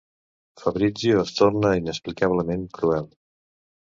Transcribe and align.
Fabrizio 0.61 1.19
es 1.25 1.33
torna 1.41 1.73
inexplicablement 1.81 2.65
cruel. 2.79 3.09